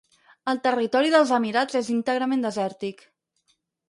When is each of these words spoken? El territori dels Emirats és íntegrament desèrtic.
El 0.51 0.59
territori 0.67 1.11
dels 1.15 1.33
Emirats 1.37 1.77
és 1.79 1.91
íntegrament 1.97 2.41
desèrtic. 2.47 3.05